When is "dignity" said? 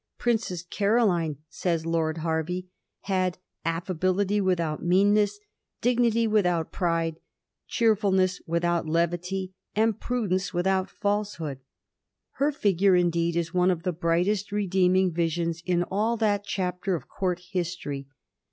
5.79-6.25